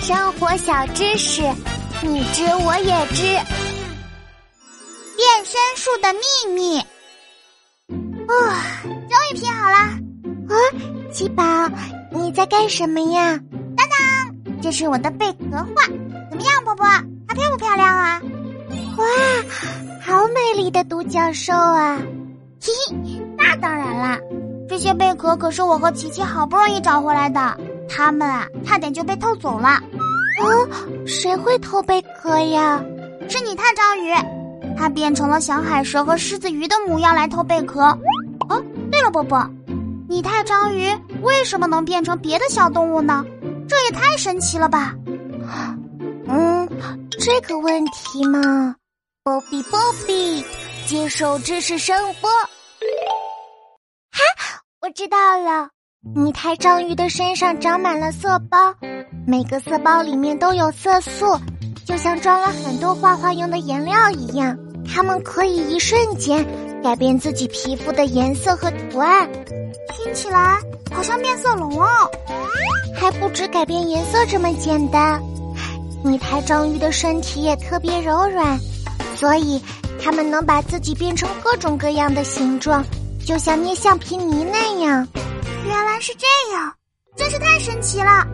[0.00, 1.42] 生活小知识，
[2.02, 3.22] 你知我也知。
[5.14, 6.20] 变身术的秘
[6.54, 6.78] 密。
[6.78, 6.88] 啊，
[8.82, 8.94] 终
[9.30, 9.76] 于拼好了！
[10.48, 10.56] 啊，
[11.12, 11.44] 七宝，
[12.12, 13.38] 你在干什么呀？
[13.76, 13.98] 当当，
[14.62, 15.66] 这是我的贝壳画，
[16.30, 16.86] 怎么样，波波？
[17.28, 18.22] 它漂不漂亮啊？
[18.96, 19.04] 哇，
[20.00, 21.98] 好美丽的独角兽啊！
[22.62, 22.72] 嘿
[23.04, 24.18] 嘿，那当然啦，
[24.66, 27.60] 这些贝壳可是我和琪琪好不容易找回来的，
[27.90, 29.80] 它们啊，差点就被偷走了。
[30.40, 30.68] 哦，
[31.04, 32.80] 谁会偷贝壳呀？
[33.28, 34.14] 是你太章鱼，
[34.78, 37.82] 它变成了小海蛇和狮子鱼的模样来偷贝壳。
[38.48, 39.44] 哦，对了，波波，
[40.08, 40.88] 你太章鱼
[41.22, 43.24] 为什么能变成别的小动物呢？
[43.68, 44.94] 这也太神奇了吧！
[46.26, 46.68] 嗯，
[47.10, 48.74] 这个问题嘛，
[49.22, 50.44] 波比波比，
[50.86, 52.30] 接受知识声波。
[54.10, 54.22] 哈，
[54.80, 55.68] 我知道了，
[56.02, 58.56] 泥胎章鱼的身上长满了色包，
[59.26, 61.38] 每个色包里面都有色素，
[61.84, 64.56] 就像装了很多画画用的颜料一样。
[64.88, 66.42] 它们可以一瞬间
[66.82, 69.28] 改变自己皮肤的颜色和图案，
[69.92, 70.58] 听起来
[70.90, 71.86] 好像变色龙哦。
[72.98, 75.22] 还不止改变颜色这么简单。
[76.02, 78.58] 泥胎章鱼的身体也特别柔软，
[79.16, 79.60] 所以
[80.02, 82.82] 它们能把自己变成各种各样的形状，
[83.22, 85.06] 就像捏橡皮泥那样。
[85.66, 86.74] 原来是这样，
[87.16, 88.26] 真是太神奇了。